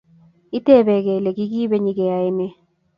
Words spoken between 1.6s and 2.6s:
nyikeyaine